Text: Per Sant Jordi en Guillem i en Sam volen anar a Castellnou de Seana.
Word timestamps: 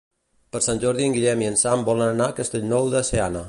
Per 0.55 0.61
Sant 0.67 0.81
Jordi 0.83 1.05
en 1.09 1.13
Guillem 1.17 1.43
i 1.45 1.49
en 1.51 1.59
Sam 1.65 1.85
volen 1.91 2.11
anar 2.17 2.29
a 2.33 2.39
Castellnou 2.43 2.93
de 2.97 3.07
Seana. 3.13 3.39